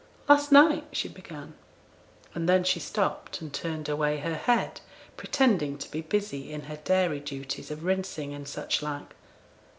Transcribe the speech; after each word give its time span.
'Last 0.27 0.51
night,' 0.51 0.87
she 0.91 1.07
began, 1.07 1.53
and 2.33 2.49
then 2.49 2.63
she 2.63 2.79
stopped, 2.79 3.39
and 3.39 3.53
turned 3.53 3.87
away 3.87 4.17
her 4.17 4.33
head, 4.33 4.81
pretending 5.15 5.77
to 5.77 5.91
be 5.91 6.01
busy 6.01 6.51
in 6.51 6.61
her 6.61 6.77
dairy 6.77 7.19
duties 7.19 7.69
of 7.69 7.83
rinsing 7.83 8.33
and 8.33 8.47
such 8.47 8.81
like. 8.81 9.13